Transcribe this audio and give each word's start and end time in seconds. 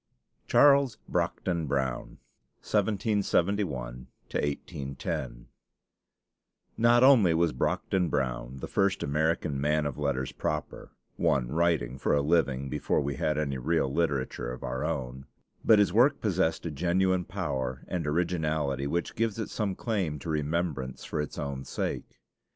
CHARLES 0.47 0.97
BROCKDEN 1.07 1.67
BROWN 1.67 2.17
(1771 2.65 4.07
1810) 4.33 5.45
Not 6.75 7.03
only 7.03 7.35
was 7.35 7.53
Brockden 7.53 8.09
Brown 8.09 8.57
the 8.57 8.67
first 8.67 9.03
American 9.03 9.61
man 9.61 9.85
of 9.85 9.99
letters 9.99 10.31
proper, 10.31 10.91
one 11.17 11.49
writing 11.49 11.99
for 11.99 12.15
a 12.15 12.21
living 12.23 12.67
before 12.67 12.99
we 12.99 13.17
had 13.17 13.37
any 13.37 13.59
real 13.59 13.93
literature 13.93 14.51
of 14.51 14.63
our 14.63 14.83
own, 14.83 15.27
but 15.63 15.77
his 15.77 15.93
work 15.93 16.19
possessed 16.19 16.65
a 16.65 16.71
genuine 16.71 17.23
power 17.23 17.83
and 17.87 18.07
originality 18.07 18.87
which 18.87 19.13
gives 19.13 19.37
it 19.37 19.51
some 19.51 19.75
claim 19.75 20.17
to 20.17 20.29
remembrance 20.31 21.05
for 21.05 21.21
its 21.21 21.37
own 21.37 21.63
sake. 21.63 22.19